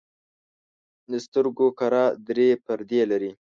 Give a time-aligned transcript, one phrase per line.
[1.11, 3.31] د سترګو کره درې پردې لري.